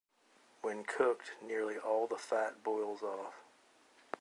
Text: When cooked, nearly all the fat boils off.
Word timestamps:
When 0.63 0.83
cooked, 0.83 1.33
nearly 1.43 1.77
all 1.77 2.07
the 2.07 2.17
fat 2.17 2.63
boils 2.63 3.03
off. 3.03 3.35